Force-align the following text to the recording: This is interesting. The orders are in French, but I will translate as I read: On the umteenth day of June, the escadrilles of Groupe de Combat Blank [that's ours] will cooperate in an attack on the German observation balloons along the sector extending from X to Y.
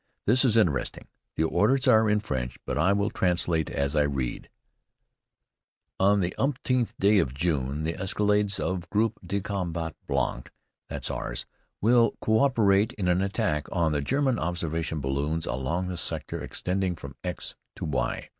This 0.25 0.43
is 0.43 0.57
interesting. 0.57 1.05
The 1.35 1.43
orders 1.43 1.87
are 1.87 2.09
in 2.09 2.21
French, 2.21 2.57
but 2.65 2.75
I 2.75 2.91
will 2.91 3.11
translate 3.11 3.69
as 3.69 3.95
I 3.95 4.01
read: 4.01 4.49
On 5.99 6.21
the 6.21 6.33
umteenth 6.39 6.97
day 6.97 7.19
of 7.19 7.35
June, 7.35 7.83
the 7.83 7.93
escadrilles 7.93 8.59
of 8.59 8.89
Groupe 8.89 9.17
de 9.23 9.41
Combat 9.41 9.95
Blank 10.07 10.51
[that's 10.89 11.11
ours] 11.11 11.45
will 11.81 12.15
cooperate 12.19 12.93
in 12.93 13.07
an 13.07 13.21
attack 13.21 13.67
on 13.71 13.91
the 13.91 14.01
German 14.01 14.39
observation 14.39 15.01
balloons 15.01 15.45
along 15.45 15.87
the 15.89 15.97
sector 15.97 16.41
extending 16.41 16.95
from 16.95 17.15
X 17.23 17.55
to 17.75 17.85
Y. 17.85 18.29